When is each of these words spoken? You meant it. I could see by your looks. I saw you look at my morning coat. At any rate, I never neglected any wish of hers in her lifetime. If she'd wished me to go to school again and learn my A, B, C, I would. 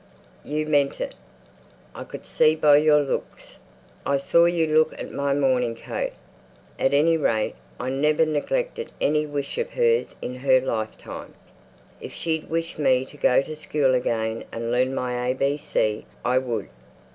You 0.43 0.65
meant 0.65 0.99
it. 0.99 1.13
I 1.93 2.05
could 2.05 2.25
see 2.25 2.55
by 2.55 2.77
your 2.77 3.03
looks. 3.03 3.59
I 4.03 4.17
saw 4.17 4.45
you 4.45 4.65
look 4.65 4.99
at 4.99 5.11
my 5.11 5.35
morning 5.35 5.75
coat. 5.75 6.13
At 6.79 6.91
any 6.91 7.17
rate, 7.17 7.53
I 7.79 7.91
never 7.91 8.25
neglected 8.25 8.89
any 8.99 9.27
wish 9.27 9.59
of 9.59 9.69
hers 9.69 10.15
in 10.19 10.37
her 10.37 10.59
lifetime. 10.59 11.35
If 11.99 12.13
she'd 12.15 12.49
wished 12.49 12.79
me 12.79 13.05
to 13.05 13.17
go 13.17 13.43
to 13.43 13.55
school 13.55 13.93
again 13.93 14.43
and 14.51 14.71
learn 14.71 14.95
my 14.95 15.23
A, 15.27 15.35
B, 15.35 15.55
C, 15.55 16.07
I 16.25 16.39
would. 16.39 16.69